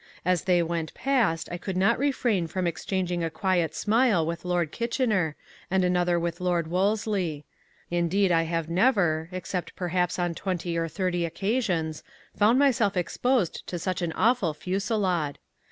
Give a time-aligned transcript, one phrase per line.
[0.25, 4.71] As they went past I could not refrain from exchanging a quiet smile with Lord
[4.71, 5.35] Kitchener,
[5.69, 7.45] and another with Lord Wolsley.
[7.91, 12.03] Indeed I have never, except perhaps on twenty or thirty occasions,
[12.35, 15.37] found myself exposed to such an awful fusillade.